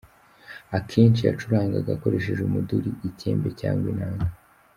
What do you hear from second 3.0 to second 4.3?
icyembe cyangwa inanga.